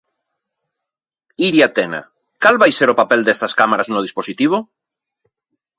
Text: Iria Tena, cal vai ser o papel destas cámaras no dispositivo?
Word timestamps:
Iria 1.47 1.67
Tena, 1.79 1.99
cal 2.45 2.57
vai 2.63 2.71
ser 2.79 2.87
o 2.93 2.97
papel 3.01 3.21
destas 3.27 3.55
cámaras 3.59 3.91
no 3.93 4.03
dispositivo? 4.07 4.57